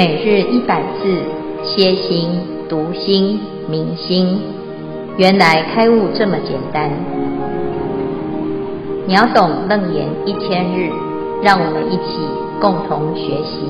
[0.00, 1.12] 每日一百字，
[1.62, 2.30] 歇心、
[2.70, 4.40] 读心、明心，
[5.18, 6.90] 原来开悟这么简单。
[9.06, 10.88] 秒懂楞严一千日，
[11.42, 12.16] 让我们一起
[12.62, 13.60] 共同学习。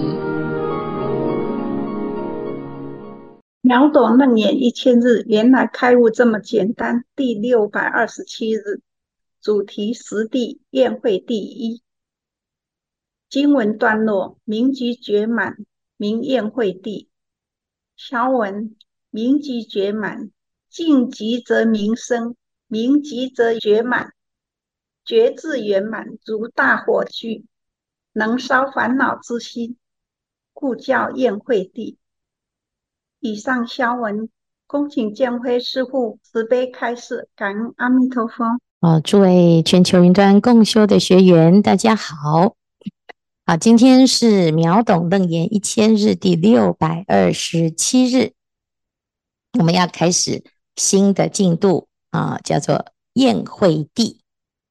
[3.62, 7.04] 秒懂楞严一千日，原来开悟这么简单。
[7.16, 8.82] 第六百二十七日，
[9.42, 11.82] 主题十地宴会第一。
[13.28, 15.56] 经文段落：明寂觉满，
[16.00, 17.10] 名宴会地。
[17.94, 18.74] 小文：
[19.10, 20.30] 明寂觉满，
[20.70, 22.36] 净寂则明生，
[22.68, 24.14] 明寂则绝满，
[25.04, 27.44] 觉智圆满，如大火炬，
[28.14, 29.76] 能烧烦恼之心，
[30.54, 31.98] 故叫宴会地。
[33.18, 34.30] 以上消文，
[34.66, 38.58] 恭请见辉师父慈悲开示，感恩阿弥陀佛。
[38.80, 42.56] 哦，诸位全球云端共修的学员，大家好。
[43.50, 48.34] 好，今天是秒懂楞严一千日第六百二十七日，
[49.58, 50.44] 我们要开始
[50.76, 54.20] 新的进度啊，叫做宴会地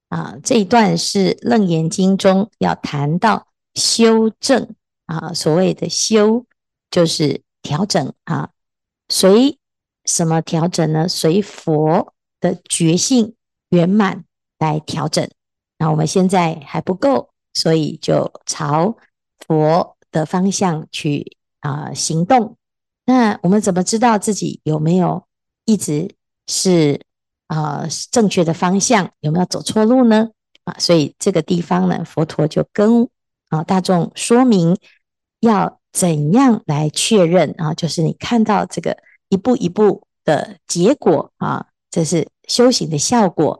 [0.07, 0.37] 啊。
[0.41, 4.73] 这一段是楞严经中要谈到修正
[5.07, 6.45] 啊，所谓的修
[6.89, 8.51] 就是调整啊，
[9.09, 9.59] 随
[10.05, 11.05] 什么调整呢？
[11.05, 13.35] 随佛的觉性
[13.71, 14.23] 圆满
[14.57, 15.29] 来调整。
[15.77, 17.31] 那我们现在还不够。
[17.53, 18.95] 所以就朝
[19.47, 22.57] 佛的方向去啊、行动。
[23.05, 25.25] 那我们怎么知道自己有没有
[25.65, 26.15] 一直
[26.47, 27.01] 是
[27.47, 29.11] 啊、正确的方向？
[29.21, 30.29] 有没有走错路呢？
[30.65, 33.09] 啊，所以这个地方呢，佛陀就跟
[33.49, 34.77] 啊大众说明
[35.39, 38.95] 要怎样来确认啊，就是你看到这个
[39.29, 43.59] 一步一步的结果啊，这是修行的效果。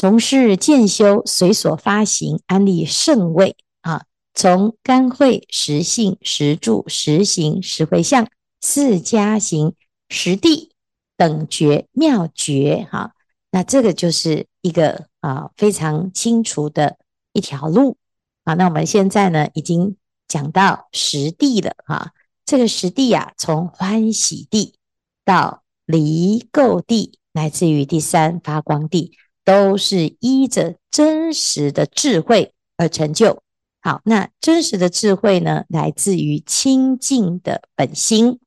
[0.00, 4.04] 从事渐修，随所发行，安立圣位啊！
[4.32, 8.28] 从干慧、实性、实住、实行、实回向
[8.60, 9.74] 四加行、
[10.08, 10.70] 实地
[11.16, 13.14] 等觉妙觉哈、
[13.50, 16.96] 那这个就是一个啊非常清楚的
[17.32, 17.96] 一条路
[18.44, 18.54] 啊。
[18.54, 19.96] 那我们现在呢，已经
[20.28, 22.12] 讲到实地了啊。
[22.46, 24.76] 这个实地啊，从欢喜地
[25.24, 29.18] 到离垢地，乃至于第三发光地。
[29.48, 33.42] 都是依着真实的智慧而成就。
[33.80, 38.40] 好，那真实的智慧呢，来自于清净的本心。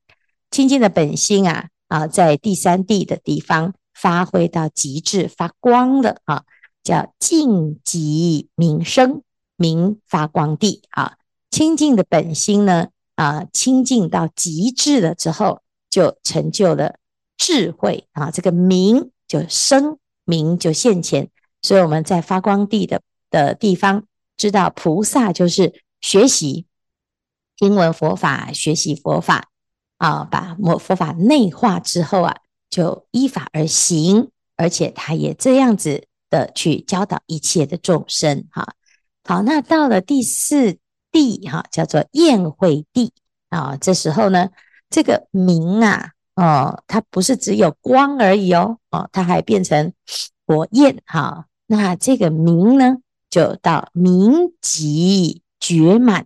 [0.52, 6.44] 清净的本心啊啊，在第三地的地方发挥到极致，发光了啊，
[6.84, 9.24] 叫净极明生，
[9.56, 11.16] 明发光地啊。
[11.50, 16.98] 清净的本心呢啊，清净到极致了之后，就成就了
[17.38, 18.30] 智慧啊。
[18.30, 19.98] 这个明就生。
[20.26, 21.30] 明就现前，
[21.62, 24.06] 所以我们在发光地的的地方，
[24.38, 26.66] 知道菩萨就是学习
[27.56, 29.50] 听闻佛法，学习佛法
[29.98, 32.38] 啊，把佛佛法内化之后啊，
[32.70, 38.76] 就依法而行，而且他也这样子的去教导一切的众生哈。
[39.24, 40.78] 好，那到了第四
[41.12, 43.14] 地哈，叫做宴会地
[43.50, 44.50] 啊，这时候呢，
[44.90, 46.12] 这个明啊。
[46.42, 49.94] 哦，它不是只有光而已哦，哦，它还变成
[50.48, 51.46] 火焰哈。
[51.68, 52.98] 那这个明呢，
[53.30, 56.26] 就到明极绝满，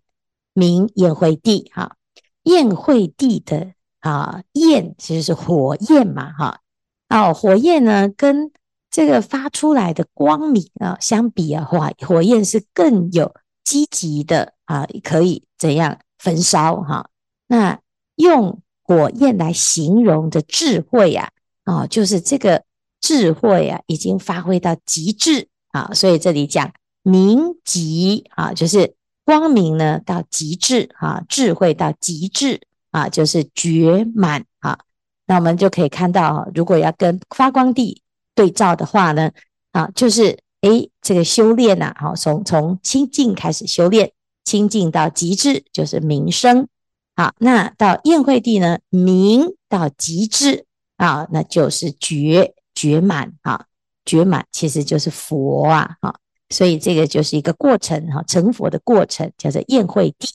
[0.54, 1.98] 明宴会地哈。
[2.44, 6.62] 宴会地的啊，焰其实是火焰嘛哈。
[7.10, 8.54] 哦，火焰呢，跟
[8.90, 17.10] 这个发出来的光明啊相比啊，话火焰是更有积极的啊，可以怎样焚烧哈。
[17.48, 17.82] 那
[18.16, 18.62] 用。
[18.88, 21.32] 火焰来形容的智慧呀，
[21.64, 22.64] 啊，就是这个
[23.02, 28.94] 智慧啊，已经发挥到极致啊，所以这里讲明极啊，就是
[29.26, 34.78] 光明呢到极致啊，智慧到极致啊，就是觉满啊。
[35.26, 38.04] 那我们就可以看到，如果要跟发光地
[38.36, 39.32] 对照的话呢，
[39.72, 44.12] 啊，就是诶，这个修炼呐，好，从从清净开始修炼，
[44.44, 46.68] 清净到极致就是明生。
[47.16, 48.80] 好，那到宴会地呢？
[48.90, 50.66] 明到极致
[50.98, 53.68] 啊，那就是觉觉满啊，
[54.04, 56.20] 觉满其实就是佛啊，哈，
[56.50, 60.28] 所以这个就是一个过程哈，成佛的过程叫做宴会地。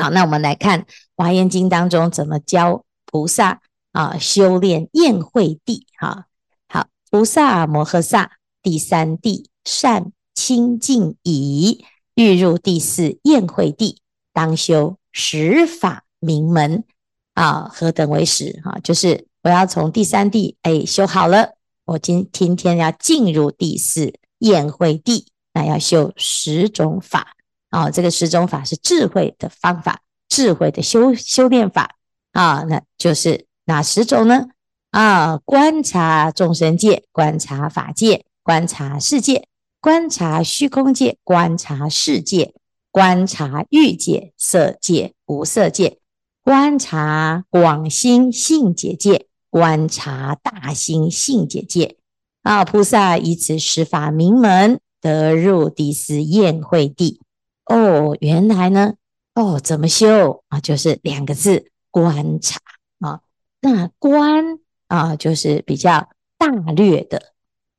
[0.00, 0.82] 好，那我们来看
[1.16, 3.60] 《华严经》当中怎么教菩萨
[3.90, 6.26] 啊修炼宴会地哈。
[6.68, 11.84] 好，菩萨摩诃萨第三地善清净已，
[12.14, 14.00] 欲入第四宴会地，
[14.32, 14.96] 当修。
[15.14, 16.84] 十法明门
[17.34, 18.60] 啊，何等为十？
[18.64, 27.36] 哈，就是我要从第三地哎修好了，我今今天要进入第四宴会地，那要修十种法
[27.70, 27.90] 啊。
[27.90, 31.94] 这个十种法是智慧的方法，智慧的修修炼法
[32.32, 34.48] 啊，那就是哪十种呢？
[34.90, 39.46] 啊，观察众生界，观察法界，观察世界，
[39.80, 42.54] 观察虚空界，观察世界，
[42.94, 45.98] 观察欲界、色界、无色界，
[46.44, 51.96] 观察广心性解界，观察大心性解界。
[52.42, 57.20] 啊，菩萨以此十法名门，得入第四宴会地。
[57.64, 58.94] 哦，原来呢，
[59.34, 60.60] 哦，怎么修啊？
[60.60, 62.60] 就是两个字：观察
[63.00, 63.22] 啊。
[63.60, 67.32] 那观啊，就是比较大略的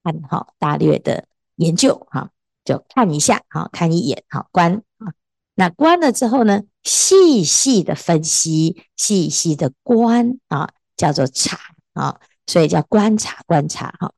[0.04, 1.24] 看哈，大略的
[1.56, 2.32] 研究哈，
[2.66, 4.84] 就看一下哈，看一眼哈，观。
[5.56, 11.58] 那观了之后呢，细细的分析，细细的观啊，叫做察
[11.94, 14.12] 啊，所以叫观察，观察哈。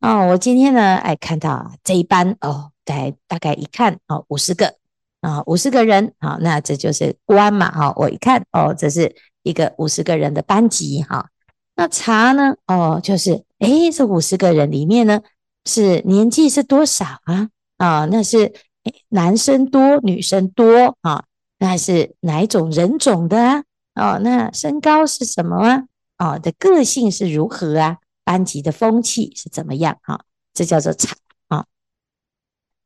[0.00, 4.76] 哦，我今天呢，哎，看到这一班哦，大大概一看哦，五十个
[5.20, 11.28] 啊，五十个人，好，那这就是观嘛，哈，我一看哦，这是一个五十个人的班级，哈，
[11.74, 15.20] 那察呢，哦，就是，哎，这五十个人里面呢，
[15.64, 17.48] 是年纪是多少啊？
[17.76, 18.52] 啊，那是
[19.08, 21.24] 男生多，女生多啊？
[21.58, 23.64] 那是哪一种人种的啊？
[23.94, 25.84] 哦，那身高是什么啊？
[26.18, 27.98] 哦，的个性是如何啊？
[28.24, 29.98] 班级的风气是怎么样？
[30.02, 30.20] 哈，
[30.54, 31.16] 这叫做察
[31.48, 31.64] 啊。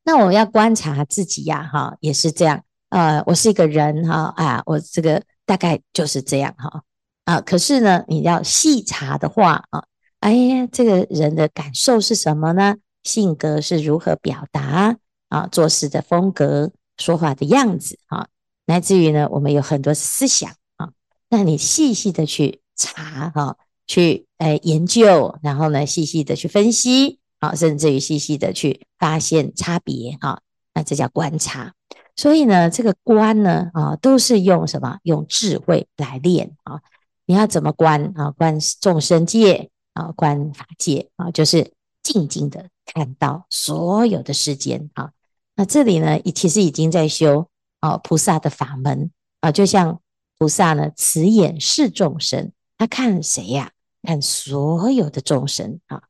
[0.05, 2.63] 那我要观察自己呀，哈，也是这样。
[2.91, 6.83] 呃，我是一个人哈啊，我这个大概就是这样哈
[7.25, 7.41] 啊。
[7.41, 9.85] 可是呢，你要细查的话啊，
[10.21, 12.77] 哎呀，这个人的感受是什么呢？
[13.03, 14.97] 性格是如何表达
[15.33, 15.49] 啊？
[15.51, 18.29] 做事的风格、说话的样子啊，
[18.67, 20.91] 乃至于呢，我们有很多思想啊。
[21.29, 23.57] 那你细细的去查哈。
[23.85, 30.41] 去诶研究，然后呢，细细的去分析，啊，甚至于细细的去发现差别，哈，
[30.73, 31.75] 那这叫观察。
[32.17, 34.99] 所以呢，这个观呢，啊，都是用什么？
[35.03, 36.81] 用智慧来练啊。
[37.27, 38.31] 你要怎么观啊？
[38.31, 45.11] 观众生界啊，观法界啊，就是静静的看到所有的世间啊。
[45.57, 47.49] 那这里呢，其实已经在修
[47.81, 49.11] 啊菩萨的法门
[49.41, 50.01] 啊，就像
[50.39, 52.53] 菩萨呢，慈眼视众生。
[52.79, 53.71] 他看谁呀？
[54.03, 56.03] 看所有的众生啊！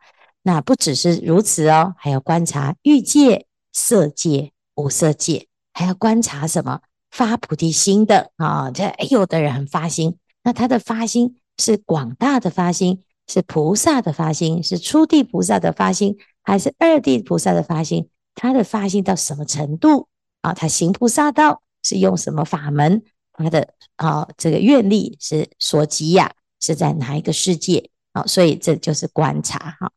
[0.42, 6.80] 那不只是如此哦，还要观察欲界、色界、无色界，还要观察什么？
[7.10, 8.70] 发菩提心的啊！
[8.70, 18.08] 这有的人很发心，那他的发心是广大的发心，是菩萨的发心，是初地菩萨的发心，还是二地菩萨的发心？
[18.34, 20.08] 他的发心到什么程度
[20.40, 20.52] 啊？
[20.52, 23.02] 他行菩萨道是用什么法门？
[23.32, 26.32] 他的啊这个愿力是所及呀？
[26.60, 27.90] 是在哪一个世界？
[28.12, 29.76] 啊，所以这就是观察。
[29.80, 29.90] 哈，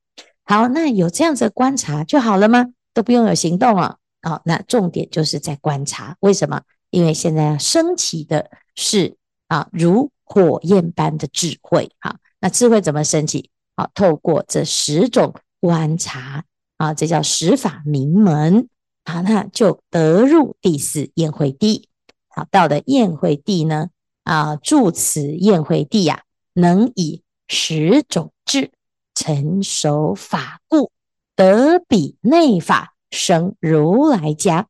[0.43, 2.67] 好，那有这样子的观察就好了吗？
[2.93, 3.97] 都不用有行动啊。
[4.21, 6.15] 好，那重点就是在观察。
[6.21, 6.61] 为什么？
[6.89, 9.17] 因为现在要升起的是
[9.47, 11.91] 啊，如火焰般的智慧。
[11.99, 13.51] 好，那智慧怎么升起？
[13.75, 16.45] 好，透过这十种观察
[16.85, 18.69] 啊，这叫十法名门。
[19.03, 21.89] 啊，那就得入第四宴会地。
[22.27, 23.89] 好，到了宴会地呢，
[24.23, 26.23] 啊，住此宴会地呀。
[26.53, 28.71] 能以十种智
[29.13, 30.89] 成熟法故，
[31.35, 34.67] 得彼内法生如来家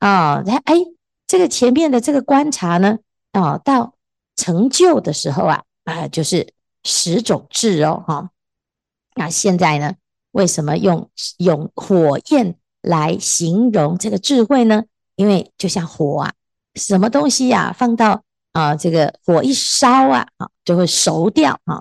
[0.00, 0.42] 啊！
[0.64, 0.74] 哎、
[1.26, 2.98] 这个前面的这个观察呢，
[3.32, 3.94] 啊、哦，到
[4.36, 6.52] 成就的时候啊，啊，就是
[6.82, 8.30] 十种智哦，哈、
[9.14, 9.94] 那现在呢，
[10.38, 14.84] 为什么用用火焰来形容这个智慧呢？
[15.16, 16.32] 因为就像火啊，
[16.76, 18.22] 什么东西呀、放到。
[18.52, 21.80] 啊，这个火一烧啊，啊，就会熟掉啊。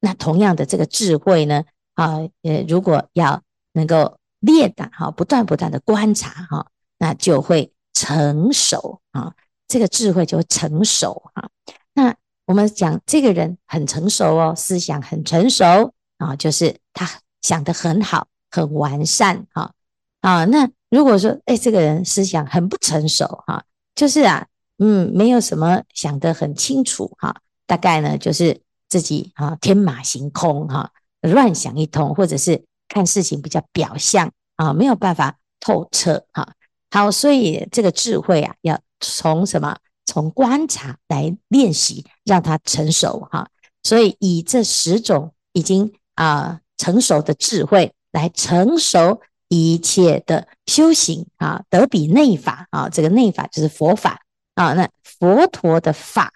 [0.00, 1.62] 那同样的这个智慧呢，
[1.94, 3.40] 啊，呃，如果要
[3.72, 6.66] 能够练的哈，不断不断的观察哈，
[6.98, 9.32] 那就会成熟啊。
[9.66, 11.48] 这个智慧就会成熟啊。
[11.94, 12.14] 那
[12.44, 17.08] 我们讲这个人很成熟哦，思想很成熟啊，就是他
[17.40, 19.72] 想得很好，很完善哈。
[20.20, 24.46] 啊，那如果说哎，这个人思想很不成熟哈，就是啊。
[24.82, 36.54] 嗯，没有什么想得很清楚哈，大概呢就是自己啊天马行空哈，乱想一通，或者是看事情比较表象啊，没有办法透彻哈。
[36.90, 39.76] 好，所以这个智慧啊，要从什么？
[40.06, 43.50] 从观察来练习，让它成熟哈。
[43.82, 54.22] 所以以这十种已经啊成熟的智慧来成熟一切的修行啊，得比内法啊，这个内法就是佛法。
[54.54, 56.32] 啊，那佛陀的法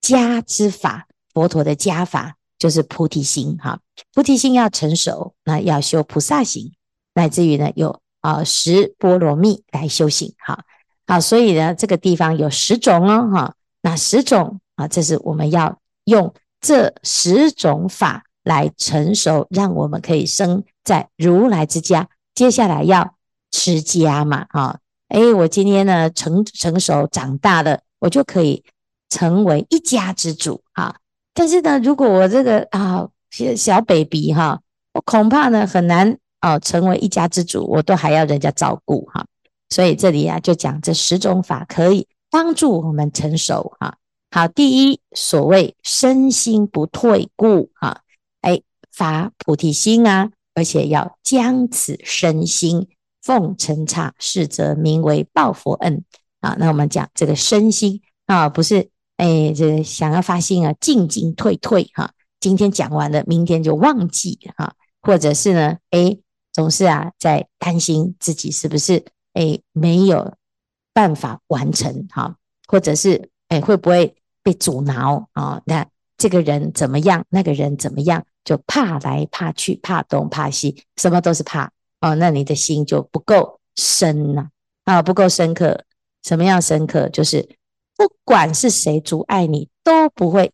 [0.00, 3.80] 家之法，佛陀的家法就是菩提心哈。
[4.14, 6.72] 菩提心要成熟，那要修菩萨行，
[7.14, 10.64] 乃至于呢有啊十波罗蜜来修行哈。
[11.06, 13.54] 好，所以呢这个地方有十种哦哈。
[13.82, 22.08] 那十种啊，这是我们要用这十种法来成熟，让我们可以生在如来之家。
[22.32, 23.14] 接下来要
[23.50, 28.62] 持家嘛，啊，哎，我今天呢成成熟长大了，我就可以
[29.08, 30.94] 成为一家之主啊。
[31.34, 33.08] 但是呢，如果我这个啊
[33.56, 34.60] 小 baby 哈，
[34.92, 39.26] 我恐怕呢很难啊成为一家之主，我都还要人家照顾哈。
[39.70, 43.96] 所以这里啊就讲这十种法可以帮助我们成熟哈。
[44.30, 48.05] 好，第一，所谓身心不退故哈，哎，
[48.96, 52.88] 发菩提心啊，而且要将此身心
[53.22, 56.02] 奉承刹，是则名为报佛恩
[56.40, 56.56] 啊。
[56.58, 58.90] 那我们讲这个身心啊，不是。
[59.18, 66.18] 哎，这想要发心啊，进进退退哈，今天讲完了，明天就忘记哈，或者是呢，哎，
[66.52, 70.34] 总是啊在担心自己是不是哎没有
[70.92, 72.36] 办法完成哈，
[72.68, 75.62] 或者是哎会不会被阻挠啊？
[75.64, 75.86] 那
[76.18, 77.24] 这个人怎么样？
[77.30, 78.22] 那个人怎么样？
[78.46, 82.14] 就怕来怕去，怕东怕西，什么都是怕哦。
[82.14, 84.48] 那你的心就不够深呐
[84.84, 85.84] 啊，不够深刻。
[86.22, 87.10] 什么样深刻？
[87.10, 87.46] 就是。
[87.98, 90.52] 不管是谁阻碍你，都不会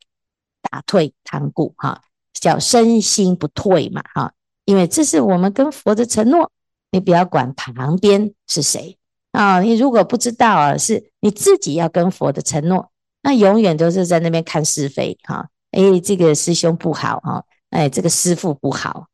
[0.71, 2.01] 打退堂鼓哈，
[2.33, 4.33] 叫身心不退嘛哈，
[4.65, 6.53] 因为这是我们跟佛的承诺。
[6.93, 8.97] 你不要管旁边是谁
[9.33, 15.49] 啊，你如果不知道啊，是你自己要跟佛的承诺，那永远都是在那边看是非哈。
[15.73, 19.07] 哎，这个师兄不好哈，哎，这个师傅不好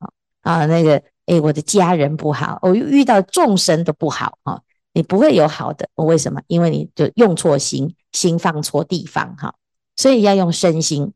[0.43, 4.61] 啊，那个哎，我的家人不好，我遇到众生都不好啊。
[4.95, 6.43] 你不会有好的，为什么？
[6.49, 9.55] 因为你就用错心，心放错地方哈，
[9.95, 11.12] 所以要用身心。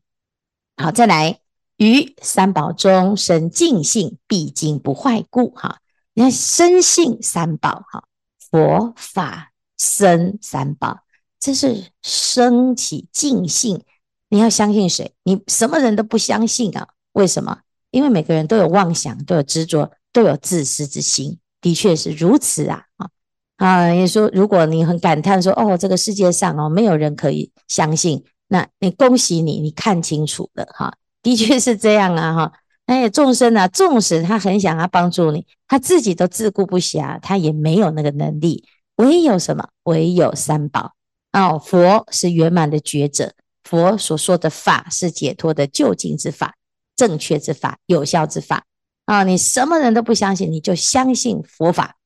[0.77, 1.39] 好，再来
[1.75, 5.79] 于三宝中生净性，毕竟不坏故哈。
[6.13, 8.05] 你看身性三宝哈，
[8.51, 10.99] 佛法僧三宝，
[11.37, 13.83] 这是升起净性。
[14.29, 15.13] 你要相信谁？
[15.23, 16.87] 你什么人都不相信啊？
[17.13, 17.59] 为什么？
[17.91, 23.09] 因为每个人都有妄想，都有执着，都有自私之心，的确是如此啊啊。
[23.57, 32.53] 啊，也说，如果你很感叹说，哦，这个世界上哦，没有人可以相信，那你恭喜你，你看清楚了哈，的确是这样啊哈。
[32.87, 38.65] 哎，众生啊，纵使他很想要帮助你，他自己都自顾不暇，他也没有那个能力。
[38.97, 39.69] 唯有什么？
[39.83, 40.93] 唯有三宝
[41.31, 46.55] 哦，佛是圆满的觉者，佛所说的法是解脱的究竟之法，
[46.95, 48.65] 正确之法，有效之法
[49.05, 49.23] 啊。
[49.23, 51.97] 你什么人都不相信，你就相信佛法。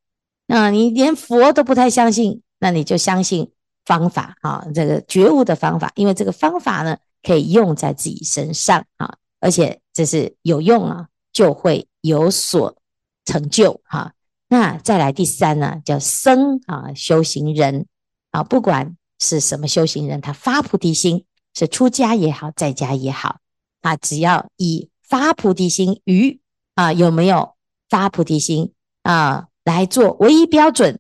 [0.45, 3.51] 那你连佛都不太相信，那你就相信
[3.85, 12.77] 方法啊，这个觉悟的方法，因为这个方法呢，可以用在自己身上啊，而且这是有用啊，就会有所
[13.25, 14.13] 成就哈。
[14.47, 17.85] 那再来第三呢，叫僧啊，修行人
[18.31, 23.39] 啊，不管是什么修行人，他发菩提心，是出家也好，在家也好
[23.87, 26.39] 啊，只要以发菩提心于
[26.75, 27.55] 啊，有没有
[27.89, 29.47] 发菩提心啊？
[29.63, 30.97] 来做唯一标准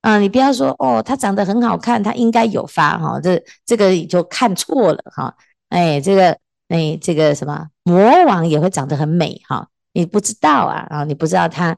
[0.00, 0.18] 啊！
[0.18, 5.36] 你不要说哦，他长得很好看，他应该有发哈，这这个你就看错了哈。
[5.68, 6.38] 哎，这个
[6.68, 11.76] 哎，这个什么魔王也会长得很美哈，你不知道啊啊，你不知道他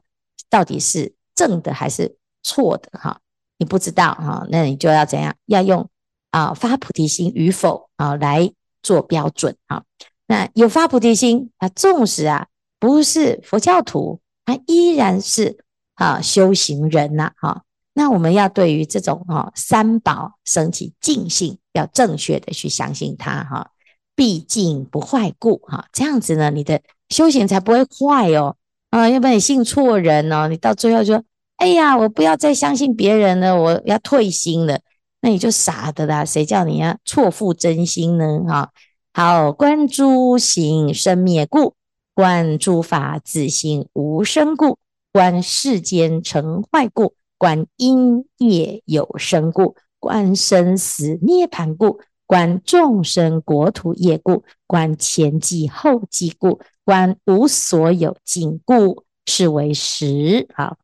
[0.49, 3.19] 到底是正的还是错的哈，
[3.57, 5.35] 你不知道哈，那你就要怎样？
[5.47, 5.89] 要用
[6.31, 8.49] 啊发菩提心与否啊来
[8.81, 9.83] 做标准哈。
[10.29, 12.47] 那有发菩提心啊，纵使啊
[12.79, 15.65] 不是佛教徒，他依然是。
[15.99, 23.71] 啊，修行人呐，哈，那我们要对于这种哈三宝升起净信，要正确的去相信它哈，
[24.15, 28.55] 毕竟不坏故哈，这样子呢，你的修行才不会坏哦，
[28.91, 31.23] 啊，要不然你信错人哦，你到最后就说，
[31.57, 34.79] 哎呀，我不要再相信别人了，我要退心了，
[35.19, 38.39] 那你就傻的啦，谁叫你要错付真心呢？
[38.47, 38.69] 哈，
[39.11, 41.73] 好，观诸行生灭故，
[42.13, 44.77] 观诸法自性无生故。
[45.11, 60.47] 观世间成坏故，观因业有生故，观生死涅槃故，观众生国土业故，观前际后际故，观无所有尽故，是为十。
[60.53, 60.77] 好，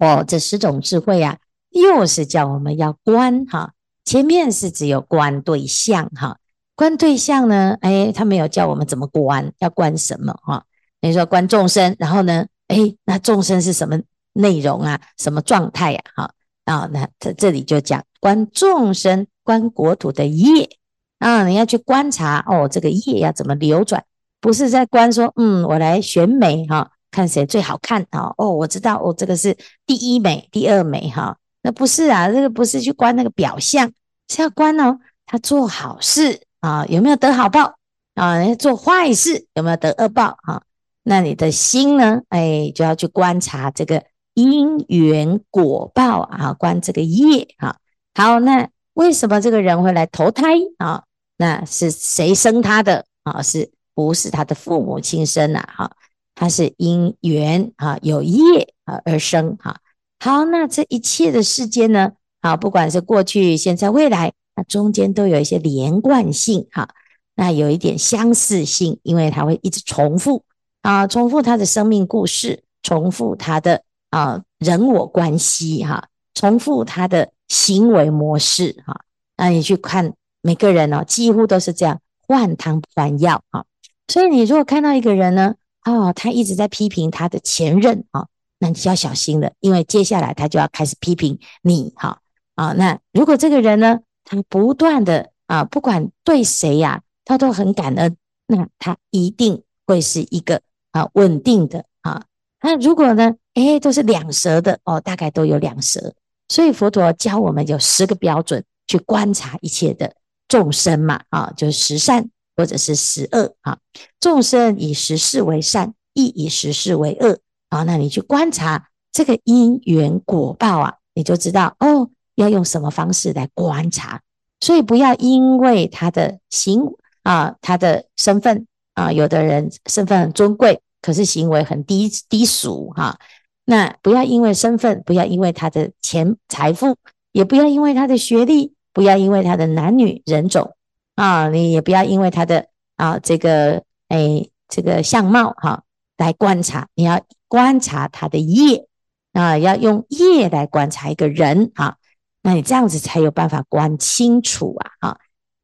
[0.00, 3.74] 哦，这十种智慧啊，又是叫我们要观哈。
[4.04, 6.39] 前面是只有观对象哈，
[6.80, 10.64] 观对象呢，哎，他没有教我们怎么观，要观什么哈？
[11.02, 12.46] 你说观众生，然后呢？
[12.68, 14.00] 哎，那众生是什么
[14.32, 14.98] 内容啊？
[15.18, 16.00] 什么状态呀？
[16.16, 16.30] 哈
[16.64, 20.70] 啊，那这这里就讲观众生，观国土的业
[21.18, 24.02] 啊，你要去观察哦，这个业要怎么流转？
[24.40, 28.32] 不是在观说，嗯，我来选美哈，看谁最好看啊？
[28.38, 33.92] 哦，我知道，哦，这个是第一美，第二美哈，那不是啊，这个不是去观那个表象，
[34.28, 37.74] 是要观哦，他做好事啊，有没有得好报
[38.14, 38.54] 啊？
[38.54, 40.62] 做坏事有没有得恶报啊？
[41.02, 42.20] 那你的心呢？
[42.28, 47.76] 哎，就要去观察这个因缘果报啊，观这个业啊。
[48.14, 50.48] 好，那为什么这个人会来投胎
[50.78, 51.04] 啊？
[51.38, 53.40] 那是谁生他的啊？
[53.42, 55.68] 是不是他的父母亲生啊？
[55.74, 55.90] 哈，
[56.34, 59.80] 他是因缘啊，有业啊而生哈。
[60.18, 62.12] 好，那这一切的世间呢？
[62.40, 66.88] 啊，不管是过去、现在、未来，那中间都有一些连贯性哈。
[67.34, 70.44] 那有一点相似性，因为它会一直重复
[70.82, 79.00] 啊，重复他的生命故事，重复他的啊人我关系哈，重复他的行为模式哈。
[79.36, 80.14] 那你去看。
[80.42, 83.62] 每个人哦，几乎都是这样，换汤不换药啊。
[84.08, 85.54] 所以你如果看到一个人呢，
[85.84, 88.26] 哦，他一直在批评他的前任啊，
[88.58, 92.20] 那你就要小心了，因为接下来他就要开始批评你哈
[92.54, 92.72] 啊。
[92.72, 102.22] 那如果这个人呢，他不断的啊，不管对谁呀，他都很感恩，那他一定会是一个啊稳定的啊。
[102.62, 106.14] 那如果呢，诶，都是两舌的哦，大概都有两舌。
[106.48, 110.14] 所以佛陀教我们有十个标准去观察一切的。
[110.46, 113.78] 众生嘛，啊，就是十善或者是十恶啊。
[114.20, 117.82] 众生以十事为善，亦以十事为恶啊。
[117.82, 122.10] 那你去观察这个因缘果报啊，你就知道哦，
[122.42, 124.20] 要用什么方式来观察。
[124.60, 126.82] 所以不要因为他的行
[127.22, 133.18] 啊，他的身份啊，有的人身份很尊贵，可是行为很低低俗哈、
[133.64, 136.96] 那不要因为身份，不要因为他的钱财富，
[137.32, 138.74] 也不要因为他的学历。
[138.92, 140.74] 不要因为他的男女人种
[141.14, 142.66] 啊，你也不要因为他的
[142.96, 145.84] 啊这个哎这个相貌哈、
[146.16, 148.88] 来观察，你要观察他的业
[149.32, 151.98] 啊，要用业来观察一个人啊，
[152.42, 155.18] 那你这样子才有办法观清楚啊啊，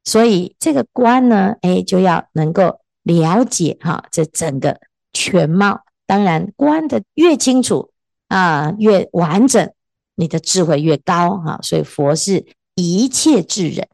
[0.04, 4.80] 所以这个观呢，哎就要能够了解哈、这整个
[5.12, 7.90] 全貌，当然观得越清楚
[8.28, 9.72] 啊越完整，
[10.14, 12.46] 你的智慧越高哈、所以佛是。
[12.78, 13.88] 一切智人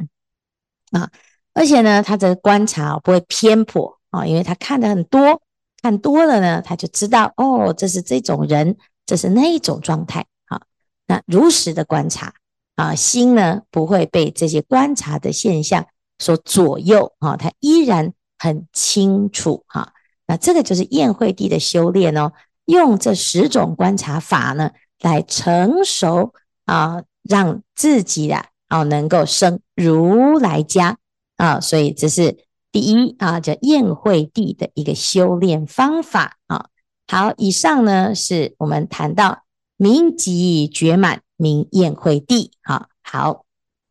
[0.90, 1.08] 啊，
[1.54, 5.40] 而且呢，他的观察不会偏颇啊，因为他看的很多，
[5.80, 10.62] 看多了呢，他就知道哦，这是这种人，这是那一种状态啊。
[11.06, 12.34] 那如实的观察
[12.76, 15.86] 啊，心呢不会被这些观察的现象
[16.18, 19.92] 所左右啊，他依然很清楚哈。
[20.26, 22.32] 那这个就是宴会地的修炼哦，
[22.64, 26.32] 用这十种观察法呢，来成熟
[26.64, 28.46] 啊，让自己啊。
[28.74, 30.96] 哦，能够生如来家
[31.36, 32.38] 啊，所以这是
[32.70, 36.68] 第一啊，叫宴会地的一个修炼方法啊。
[37.06, 39.42] 好，以上呢是我们谈到
[39.76, 42.88] 明寂觉满名宴会地啊。
[43.02, 43.44] 好，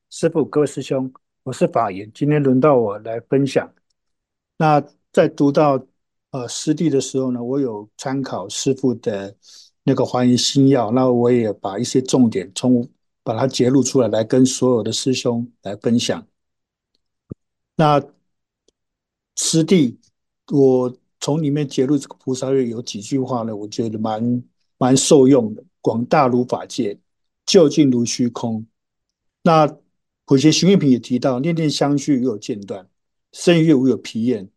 [0.09, 1.11] 师傅，各位师兄，
[1.43, 3.69] 我是法言，今天轮到我来分享。
[4.57, 5.85] 那在读到
[6.29, 9.35] 呃师弟的时候呢，我有参考师傅的
[9.83, 12.89] 那个华严心要，那我也把一些重点从。
[13.23, 16.25] 把它揭露出来，来跟所有的师兄来分享。
[17.75, 18.03] 那
[19.35, 19.99] 师弟，
[20.51, 23.55] 我从里面揭露这个菩萨月有几句话呢？
[23.55, 24.43] 我觉得蛮
[24.79, 25.63] 蛮受用的。
[25.81, 26.97] 广大如法界，
[27.51, 28.65] 究竟如虚空。
[29.43, 29.67] 那
[30.25, 32.85] 普贤行愿品也提到，念念相续，无有间断；
[33.33, 34.49] 生于月，无有疲厌。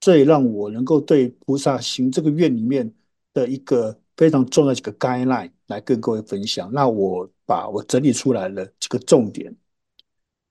[0.00, 2.94] 这也让我能够对菩萨行这个愿里面
[3.34, 6.72] 的一个非常重要的几个 guideline 来跟各位分享。
[6.72, 7.28] 那我。
[7.48, 9.56] 把我整理出来了几个重点。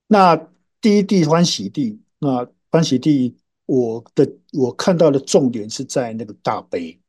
[0.07, 0.35] 那
[0.81, 6.99] 第一地欢喜地，那欢喜地，我的我看到的重点是在那个大悲，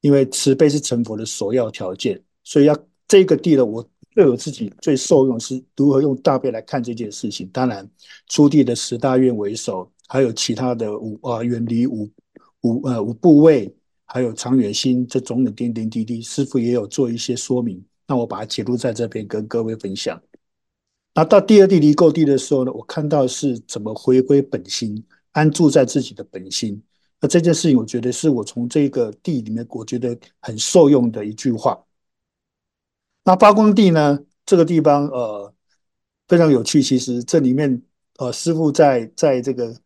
[0.00, 2.74] 因为慈悲是成佛的首要条件，所以要
[3.08, 7.48] 这个地呢，我对我自己最受用是如何用大悲来看这件事情。
[7.52, 7.88] 当然，
[8.28, 12.10] 出地的十大愿为首，还有其他的五啊远离五
[12.62, 13.72] 五呃五部位，
[14.04, 17.84] 还有长远心这种的点点滴滴，师傅也有做一些说明。
[18.08, 20.20] 那我把它记录在这边跟各位分享。
[21.14, 26.82] 那到第二地离垢地的时候呢，我看到是怎么回归本心，安住在自己的本心。
[27.20, 31.78] 那这件事情，我觉得是我从这个地里面，我觉得很受用的一句话。
[33.26, 35.52] 那发光地呢，这个地方呃
[36.28, 36.80] 非常有趣。
[36.80, 37.82] 其实这里面
[38.18, 39.76] 呃师傅在在这个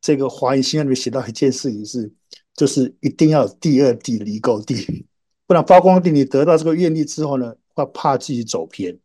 [0.00, 2.12] 这个华严心里面写到一件事情是，
[2.56, 5.06] 就是一定要有第二地离垢地。
[5.46, 8.98] 不然发光地，你得到这个愿力之后呢，会怕自己走偏。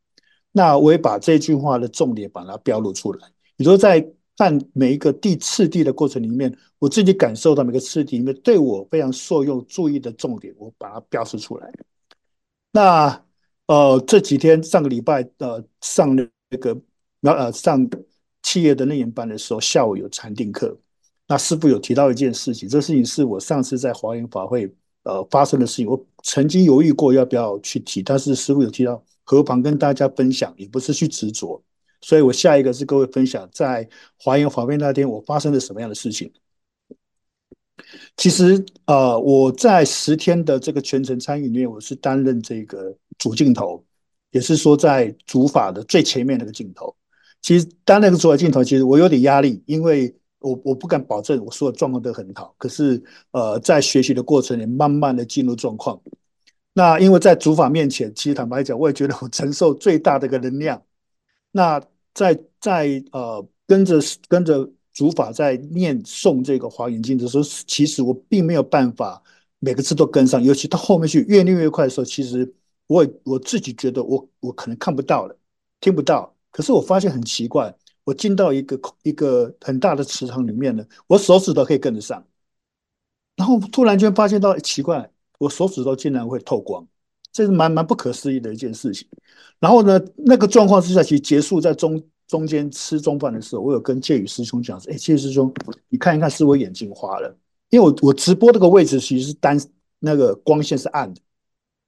[0.52, 3.28] 那我也把这句话的重点把它标录出来。
[3.58, 4.04] 你说在
[4.36, 11.72] 看每一个地次第的过程里面，我自己感受到每个次第里面对我非常受用、注意的重点，我把它标示出来。
[12.72, 13.24] 那
[13.74, 16.80] 呃这几天上个礼拜呃上那个
[17.22, 17.90] 那呃上
[18.44, 20.78] 企业的内研班的时候，下午有禅定课。
[21.28, 24.70] 那师父有提到一件事情，这事情是我上次在华严法会
[25.04, 31.64] 呃发生的事情，我曾经犹豫过要不要去提，但是师父有提到，何妨跟大家分享，也不是去执着。
[32.02, 36.32] 所以我下一个是各位分享，在华严法会那天我发生了什么样的事情。
[38.18, 43.84] 其实呃，我在十天的这个全程参与里面，我是担任这个主镜头，
[44.32, 46.96] 也是说在主法的最前面那个镜头。
[47.42, 50.14] 其实当那个主法镜头，其实我有点压力，因为。
[50.44, 55.98] 我我不敢保证我说的状况都很好，可是呃，在学习的过程里，慢慢的进入状况。
[56.74, 60.84] 那因为在主法面前，其实坦白讲，我也觉得我承受最大的一个能量。
[61.50, 61.82] 那
[62.14, 69.24] 在在呃跟着跟着主法在念诵这个华严经的时候，其实我并没有办法
[69.60, 72.54] 每个字都跟上，尤其到后面去越念越快的时候，其实
[72.94, 75.36] 我我自己觉得我我可能看不到了，
[75.82, 76.36] 听不到。
[76.52, 77.76] 可是我发现很奇怪。
[78.06, 82.22] 我进到一个一个很大的池塘里面呢，我手指头可以跟得上，
[83.38, 86.86] 然后突然间发现到，奇怪，我手指头竟然会透光，
[87.32, 89.08] 这是蛮蛮不可思议的一件事情。
[89.58, 95.50] 然后呢，那个状况之下，其实结束在中中间吃中饭的时候，我有跟戒宇师兄讲说：“哎，戒宇师兄，
[95.88, 97.34] 你看一看，是我眼睛花了，
[97.70, 99.58] 因为我我直播这个位置其实是单
[100.00, 101.22] 那个光线是暗的，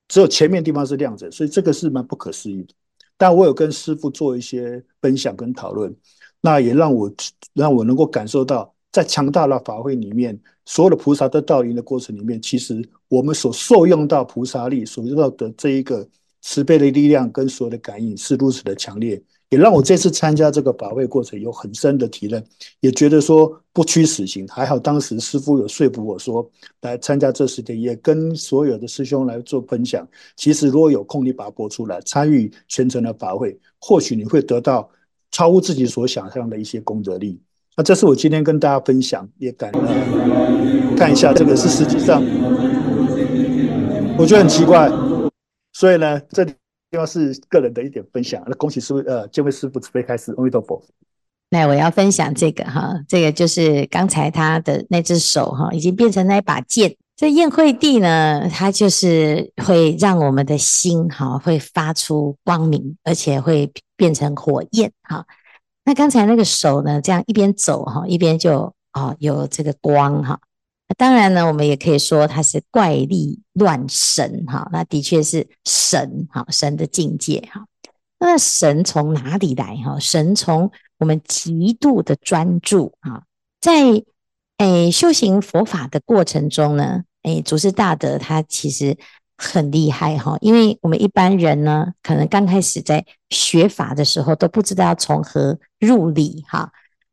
[0.07, 2.73] 只有前面地方是亮着，所以这个是蛮不可思议的。”
[3.17, 5.95] 但我有跟师傅做一些分享跟讨论，
[6.41, 7.09] 那也让我
[7.53, 16.05] 让我能够感受到，在强大的法会里面，所有的菩萨在道临的过程里面，其实我们所受用到菩萨力所用到的这一个
[16.41, 19.21] 慈悲的力量跟所有的感应是如此的强烈。
[19.49, 22.43] 也让我这次参加这个法会过程有很深的体认，
[22.79, 24.47] 也觉得说不虚此行。
[24.47, 26.49] 还好当时师傅有说服我说
[26.81, 30.07] 来参加这十天，也跟所有的师兄来做分享。
[30.35, 34.89] 其实如果有空，你把它播出来参与全程的法会，或许你会得到
[35.31, 37.39] 超乎自己所想象的一些功德力。
[37.77, 42.23] 那这是我今天跟大家分享，也感恩看一下这个是实际上，
[44.17, 44.89] 我觉得很奇怪，
[45.73, 46.53] 所以呢这里
[46.95, 50.81] 主要是个人的一点分享，那恭喜师傅，呃，这位师傅慈悲开始，阿弥陀佛。
[51.49, 56.95] 那我要分享这个哈，这个就是刚才他的那只手哈，已经变成那一把剑。
[57.17, 65.25] 这宴会地呢，它就是会让我们的心哈，会发出光明，而且会变成火焰哈。
[65.83, 70.39] 那刚才那个手呢，这样一边走哈，一边就啊有这个光哈。
[70.97, 77.65] 当然呢，我们也可以说它是怪力乱神哈，那的确是神哈，神的境界哈。
[78.19, 79.99] 那神从哪里来哈？
[79.99, 83.23] 神从我们极度的专注哈，
[83.59, 84.03] 在
[84.57, 88.97] 诶修行佛法的过程中呢，诶祖师大德他其实
[89.37, 96.71] 很厉害哈，因为我们一般人呢，可能刚开始在学法的时候都不知道要从何入理哈，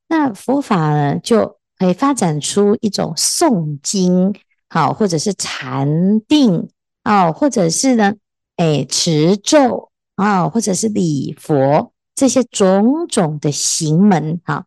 [0.09, 1.59] 那佛法呢就。
[1.83, 4.33] 可以发展出一种诵经，
[4.68, 6.68] 好，或者是禅定，
[7.03, 8.14] 啊，或者是呢，
[8.55, 14.64] 哎，持咒啊，或者是礼佛这些种种的行门，哈，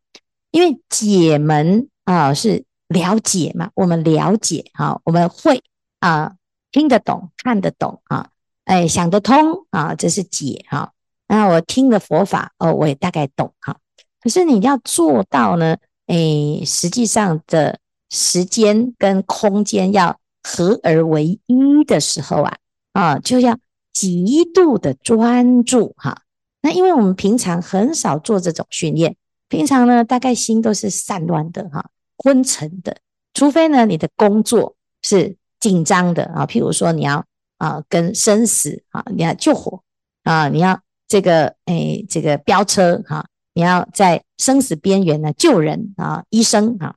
[0.52, 5.64] 因为解门啊是了解嘛，我们了解，哈，我们会
[6.02, 6.34] 啊，
[6.74, 8.28] 听得懂，看得懂，啊，
[8.66, 10.92] 哎，想得通，啊，这是解，哈。
[11.30, 13.78] 那我听了佛法，哦，我也大概懂，哈。
[14.20, 15.78] 可是你要做到呢？
[16.08, 22.58] 哎，实际上的时间跟空间要合而为一的时候啊，
[22.94, 23.58] 啊，就要
[23.92, 26.22] 极度的专注哈。
[26.62, 29.16] 那因为我们平常很少做这种训练，
[29.50, 32.98] 平常呢大概心都是散乱的哈，昏沉的。
[33.34, 37.26] 除非呢你的工作是紧张的啊，譬如说你要
[37.58, 39.82] 啊跟生死啊，你要救火
[40.24, 43.26] 啊，你要这个哎这个飙车哈。
[43.58, 46.96] 你要在生死边缘呢救人啊，医生啊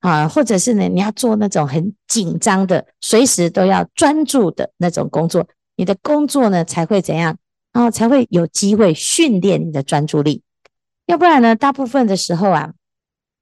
[0.00, 7.36] 啊，或者是呢你要做那种很紧张的，随时都要专注的那种工作，你的工作呢才会怎样
[7.72, 7.90] 啊？
[7.90, 10.42] 才会有机会训练你的专注力。
[11.06, 12.72] 要不然呢，大部分的时候啊，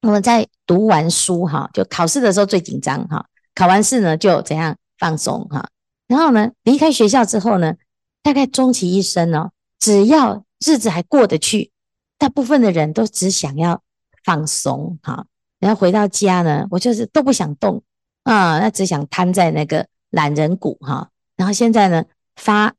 [0.03, 5.69] 我们在读完书哈，就考试的时候最紧张哈，考完试呢就怎样放松哈，
[6.07, 7.75] 然后呢离开学校之后呢，
[8.23, 11.71] 大概终其一生呢，只要日子还过得去。
[12.19, 13.81] 大部分的人都只想要
[14.25, 15.25] 放松哈，
[15.61, 17.83] 然后回到家呢，我就是都不想动
[18.25, 21.09] 啊，那只想瘫在那个懒人谷哈。
[21.37, 22.05] 然后现在呢，
[22.37, 22.75] 发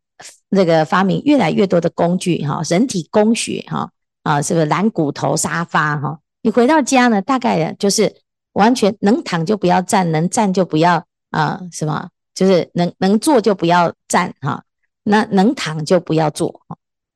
[0.50, 3.90] 那个发明越来越多的工具哈，人体工学哈
[4.24, 6.20] 啊，是不是懒骨头沙发哈？
[6.42, 8.14] 你回到家呢，大概就是
[8.54, 12.10] 完全能躺就不要站，能站就不要啊，什么？
[12.36, 14.64] 就是能能坐就不要站哈，
[15.04, 16.62] 那能躺就不要坐。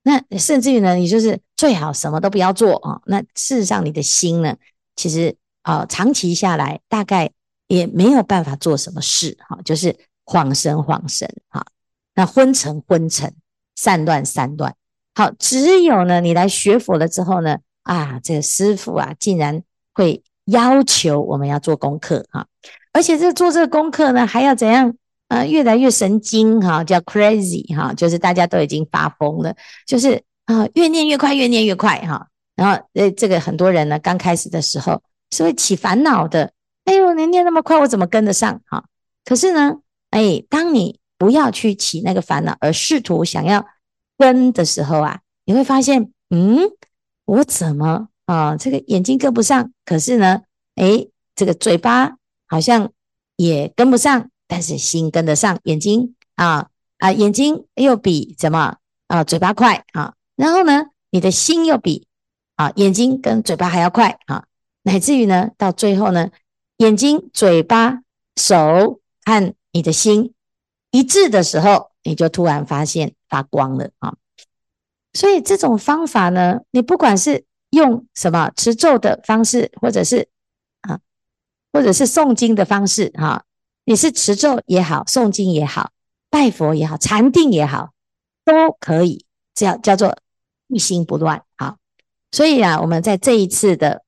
[0.03, 3.01] 那甚至于呢，你就是最好什么都不要做啊。
[3.05, 4.55] 那事实上，你的心呢，
[4.95, 7.31] 其实啊，长期下来大概
[7.67, 11.65] 也没有办法做什么事哈，就是恍神恍神哈，
[12.15, 13.33] 那昏沉昏沉，
[13.75, 14.75] 散乱散乱。
[15.15, 19.63] 好，只有呢，你来学佛了之后呢，啊，这个师傅啊，竟然
[19.93, 22.45] 会要求我们要做功课哈，
[22.91, 24.93] 而且这做这个功课呢，还要怎样？
[25.33, 29.55] 啊，越来越神经哈，叫 crazy 哈，就是大家都已经发疯了，
[29.87, 32.27] 就是啊，越念越快，越念越快哈。
[32.55, 36.51] 然后呃，这个很多人呢，刚开始的时候是会起烦恼的。
[36.85, 38.85] 哎呦，你念那么快，我怎么跟得上哈？
[39.25, 39.77] 可是呢，
[40.11, 43.65] 哎，当你不要去起那个烦恼，而试图想要
[44.19, 46.59] 跟的时候啊，你会发现，嗯，
[47.25, 49.71] 我怎么啊，这个眼睛跟不上？
[49.83, 50.41] 可是呢，
[50.75, 52.17] 哎，这个嘴巴
[52.47, 52.91] 好像
[53.35, 54.29] 也跟不上。
[54.47, 58.77] 但是心跟得上，眼睛啊啊，眼睛又比怎么
[59.07, 62.07] 啊嘴巴快啊，然后呢，你的心又比
[62.55, 64.45] 啊眼睛跟嘴巴还要快啊，
[64.83, 66.29] 乃至于呢，到最后呢，
[66.77, 68.01] 眼睛、嘴巴、
[68.35, 70.33] 手和你的心
[70.91, 74.15] 一致的时候，你就突然发现发光了啊。
[75.13, 80.27] 所以这种方法呢，你不管是用什么持咒的方式，或者是
[80.81, 80.99] 啊，
[81.71, 83.45] 或者是诵经的方式哈。
[83.85, 85.91] 你是持咒也好，诵经也好，
[86.29, 87.91] 拜佛也好，禅定也好，
[88.45, 90.17] 都可以，叫叫做
[90.67, 91.43] 一心不乱。
[91.57, 91.77] 好，
[92.31, 94.03] 所以啊，我们在这一次的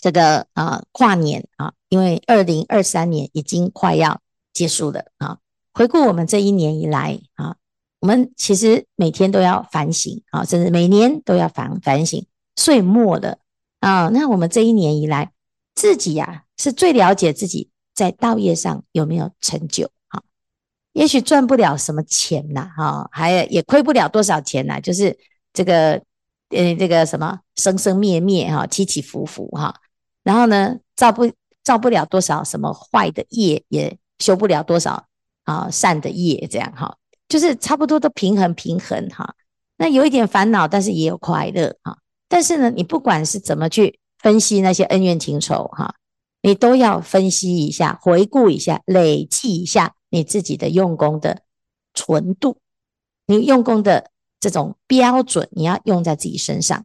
[0.00, 4.20] 这个啊、跨年啊，因为二零二三年已经快要
[4.52, 5.38] 结束了啊，
[5.72, 7.56] 回顾我们这一年以来啊，
[7.98, 12.24] 我们其实每天都要反省啊，甚至每年都要反反省。
[12.54, 13.38] 岁末了
[13.80, 15.32] 啊，那我们这一年以来，
[15.74, 17.70] 自己呀、啊、是最了解自己。
[17.94, 19.90] 在道业上有没有成就？
[20.08, 20.22] 哈，
[20.92, 25.16] 也许赚不了什么钱呐，哈，还也亏不了多少钱呐，就是
[25.52, 26.02] 这个，
[26.50, 29.74] 呃，这个什么生生灭灭哈，起起伏伏哈，
[30.22, 31.30] 然后呢，造不
[31.62, 35.06] 造不了多少什么坏的业，也修不了多少
[35.44, 36.96] 啊善的业，这样哈，
[37.28, 39.34] 就是差不多都平衡平衡哈。
[39.76, 41.98] 那有一点烦恼，但是也有快乐哈。
[42.28, 45.94] 但是呢，你不管是怎么去分析那些恩怨情仇哈。
[46.44, 51.40] 你都要分析一下，回顾一下，累计一下你自己的用功的
[51.94, 52.58] 纯度，
[53.26, 56.84] 你用功的这种标准，你要用在自己身上。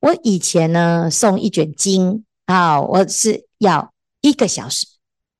[0.00, 4.88] 我以前呢，诵一卷经啊，我是要一个小时。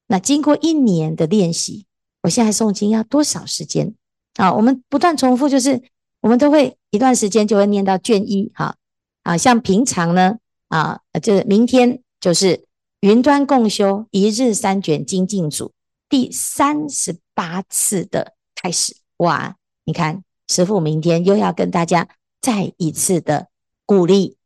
[0.06, 1.86] 那经过一年的练习，
[2.22, 3.92] 我现在诵经要多少时间
[4.36, 4.54] 啊？
[4.54, 5.82] 我们不断重复，就是
[6.20, 8.76] 我们都会一段时间就会念到卷一，哈
[9.24, 10.36] 啊，像平常呢
[10.68, 12.69] 啊，就是明天就是。
[13.00, 15.72] 云端共修一日三卷精进组
[16.06, 19.56] 第三十八次的开始，哇！
[19.84, 22.08] 你看，师傅明天又要跟大家
[22.42, 23.48] 再一次的
[23.86, 24.36] 鼓励。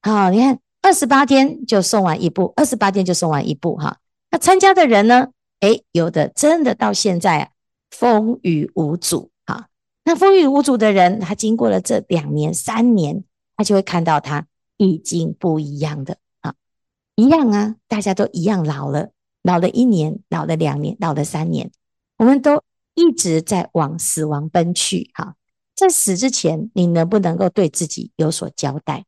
[0.00, 3.98] 好，你看二十八天就送完一部，二十八天就送完一部哈。
[4.30, 5.30] 那参加的人呢？
[5.58, 7.50] 诶，有的真的到现在啊，
[7.90, 9.68] 风雨无阻哈。
[10.04, 13.24] 那风雨无阻的人，他经过了这两年、三年，
[13.56, 14.46] 他就会看到他
[14.76, 16.18] 已经不一样的。
[17.16, 19.10] 一样啊，大家都一样老了，
[19.42, 21.70] 老了一年，老了两年，老了三年，
[22.18, 22.62] 我们都
[22.94, 25.10] 一直在往死亡奔去。
[25.14, 25.36] 哈，
[25.76, 29.04] 在死之前，你能不能够对自己有所交代？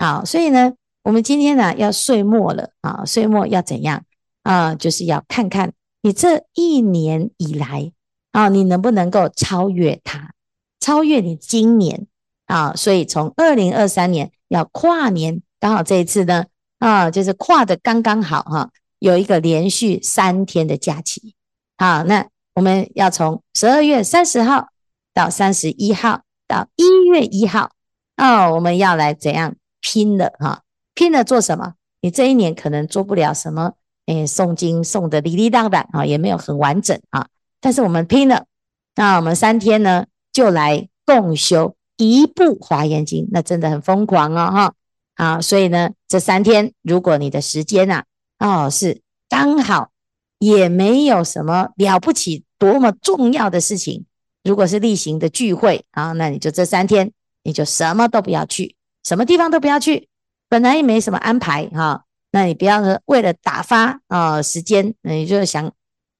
[0.00, 0.74] 好，所以呢，
[1.04, 4.04] 我们今天呢要岁末了啊，岁末要怎样
[4.42, 4.74] 啊？
[4.74, 5.72] 就是要看看
[6.02, 7.92] 你这一年以来
[8.32, 10.34] 啊，你能不能够超越它，
[10.80, 12.08] 超越你今年
[12.46, 12.74] 啊？
[12.74, 16.46] 所以从二零二三年要跨年，刚好这一次呢。
[16.78, 21.34] 啊，就是跨的刚刚好哈，有一个连续三天的假期。
[21.76, 24.68] 好，那我们要从十二月三十号
[25.12, 27.70] 到三十一号到一月一号，
[28.16, 30.62] 哦，我们要来怎样拼了哈？
[30.94, 31.74] 拼了做什么？
[32.00, 33.72] 你这一年可能做不了什么，
[34.06, 37.26] 诶，诵经诵的哩哩当当啊，也没有很完整啊。
[37.60, 38.46] 但是我们拼了，
[38.94, 44.74] 那我们三天呢，就来共修一部华严经，那真的很疯狂哦哈。
[45.18, 48.04] 啊，所以呢，这三天如果你的时间啊，
[48.38, 49.90] 哦，是刚好，
[50.38, 54.06] 也没有什么了不起、多么重要的事情。
[54.44, 57.10] 如果是例行的聚会啊，那你就这三天，
[57.42, 60.08] 你就什么都不要去，什么地方都不要去，
[60.48, 65.72] 本来也没什么安排哈、那你不要说为了打发啊时间，你就想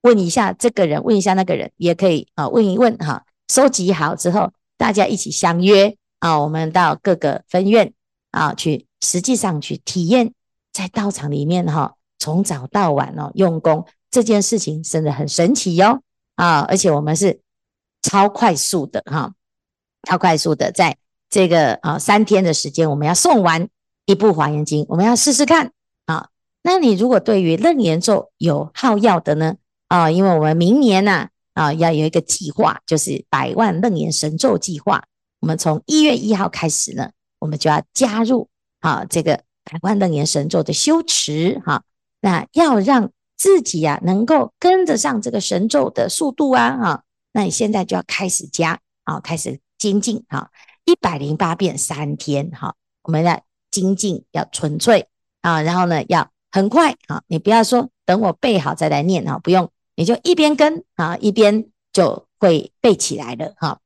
[0.03, 7.93] 问一下这个人，问一下那个人，也可以啊，问一问哈、收集好之后，大家一起相约啊，我们到各个分院
[8.33, 8.88] 啊去。
[9.01, 10.33] 实际上去体验
[10.73, 16.03] 在道场里面哈，从早到晚哦用功这件事情真的很神奇哟
[16.37, 16.61] 啊！
[16.69, 17.41] 而且我们是
[18.03, 19.35] 超快速的哈，
[20.09, 20.97] 超快速的在
[21.29, 23.69] 这个啊三天的时间，我们要送完
[24.07, 25.73] 一部华严经，我们要试试看
[26.07, 26.29] 啊。
[26.63, 29.57] 那你如果对于楞严咒有好要的呢
[29.89, 35.05] 啊，因为我们明年呢，啊要有一个计划，就是百万楞严神咒计划。
[35.41, 38.49] 我们从一月一号开始呢，我们就要加入
[38.81, 41.83] 啊这个百万楞严神咒的修持哈、
[42.21, 50.51] 那要让自己呀、啊、能够跟得上这个神咒的速度啊哈、那你现在就要开始加啊，开始精进哈，
[50.85, 55.09] 一百零八遍三天哈、我们要精进要纯粹
[55.43, 63.81] 啊，然后呢要很快啊，你不要说等我背好再来念啊，不用，你就一边跟啊一边就会背起来了哈。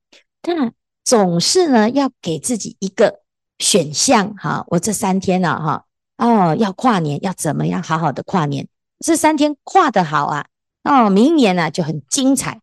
[0.45, 0.73] 那
[1.05, 3.22] 总是呢要给自己一个
[3.63, 5.85] 选项哈，我这三天呢哈
[6.19, 8.67] 哦要跨年要怎么样好好的跨年，
[8.99, 10.47] 这三天跨得好啊
[10.83, 12.61] 哦，明年呢就很精彩。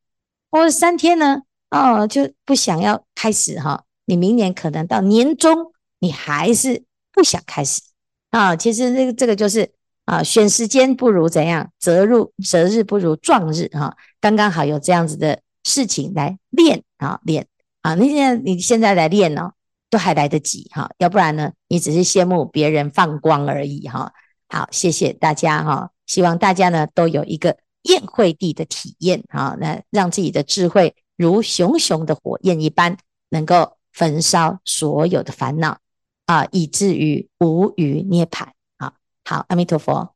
[0.51, 1.43] 我三天呢？
[1.69, 3.83] 哦，就不想要开始哈。
[4.05, 6.83] 你明年可能到年终，你还是
[7.13, 7.81] 不想开始
[8.31, 8.55] 啊。
[8.55, 9.71] 其实这个这个就是
[10.05, 13.95] 啊，选时间不如怎样，择日择日不如撞日哈。
[14.19, 17.45] 刚刚好有这样子的事情来练啊练
[17.83, 17.93] 啊。
[17.93, 19.51] 你现在你现在来练呢，
[19.89, 20.89] 都还来得及哈。
[20.97, 24.11] 要不然呢，你只是羡慕别人放光而已哈。
[24.47, 25.91] 好，谢谢大家哈。
[26.05, 27.57] 希望大家呢都有一个。
[27.83, 32.97] 宴会地的体验啊，那让自己的智慧如熊熊的火焰一般，
[33.29, 35.79] 能够焚烧所有的烦恼
[36.25, 38.47] 啊，以至于无余涅槃。
[38.77, 40.13] 好，好，阿弥陀佛。